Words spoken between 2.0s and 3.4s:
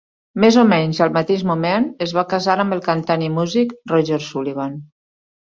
es va casar amb el cantant i